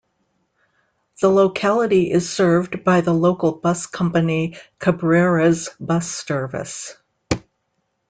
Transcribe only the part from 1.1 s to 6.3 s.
The locality is served by the local bus company Cabrera's Bus